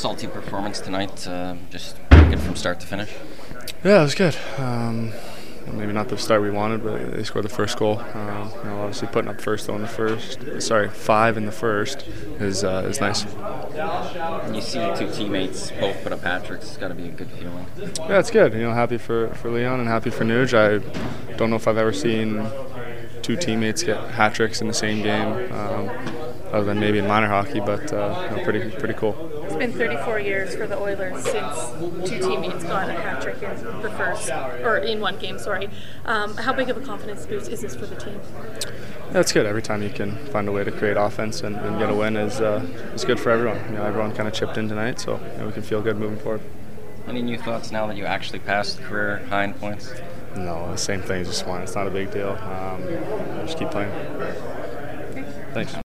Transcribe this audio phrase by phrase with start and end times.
[0.00, 3.12] Salty performance tonight, uh, just good from start to finish.
[3.84, 4.34] Yeah, it was good.
[4.56, 5.12] Um,
[5.74, 7.98] maybe not the start we wanted, but they scored the first goal.
[8.14, 11.52] Um, you know, obviously putting up first though in the first, sorry, five in the
[11.52, 13.26] first is uh, is nice.
[14.54, 16.68] You see two teammates both put up hat tricks.
[16.68, 17.66] It's got to be a good feeling.
[17.76, 18.54] Yeah, it's good.
[18.54, 20.54] You know, happy for, for Leon and happy for Nuge.
[20.54, 20.78] I
[21.36, 22.42] don't know if I've ever seen
[23.20, 25.88] two teammates get hat tricks in the same game, um,
[26.52, 29.14] other than maybe in minor hockey, but uh, you know, pretty pretty cool.
[29.44, 33.82] It's been 34 years for the Oilers since two teammates got a hat trick in
[33.82, 34.30] the first,
[34.62, 35.38] or in one game.
[35.38, 35.68] Sorry.
[36.04, 38.20] Um, how big of a confidence boost is this for the team?
[39.10, 39.46] That's good.
[39.46, 42.16] Every time you can find a way to create offense and, and get a win
[42.16, 43.58] is uh, is good for everyone.
[43.70, 45.96] You know, everyone kind of chipped in tonight, so you know, we can feel good
[45.96, 46.40] moving forward.
[47.06, 49.92] Any new thoughts now that you actually passed career high in points?
[50.36, 51.24] No, the same thing.
[51.24, 51.62] Just one.
[51.62, 52.30] It's not a big deal.
[52.30, 52.82] Um,
[53.46, 53.90] just keep playing.
[55.52, 55.80] Thanks.